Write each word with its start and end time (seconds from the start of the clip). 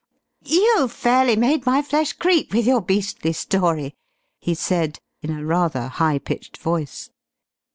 "You've 0.43 0.91
fairly 0.91 1.35
made 1.35 1.67
my 1.67 1.83
flesh 1.83 2.13
creep 2.13 2.55
with 2.55 2.65
your 2.65 2.81
beastly 2.81 3.33
story!" 3.33 3.93
he 4.39 4.55
said, 4.55 4.97
in 5.21 5.29
a 5.29 5.45
rather 5.45 5.89
high 5.89 6.17
pitched 6.17 6.57
voice. 6.57 7.11